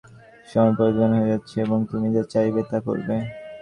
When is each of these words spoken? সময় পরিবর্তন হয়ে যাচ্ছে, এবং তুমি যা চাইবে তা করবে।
সময় 0.49 0.73
পরিবর্তন 0.77 1.11
হয়ে 1.17 1.31
যাচ্ছে, 1.31 1.55
এবং 1.65 1.79
তুমি 1.91 2.07
যা 2.15 2.23
চাইবে 2.33 2.61
তা 2.69 2.77
করবে। 2.87 3.15